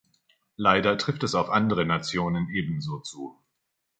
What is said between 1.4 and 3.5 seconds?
andere Nationen ebenso zu.